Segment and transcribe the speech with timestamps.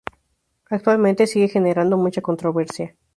[0.71, 2.95] Actualmente, sigue generando mucha controversia.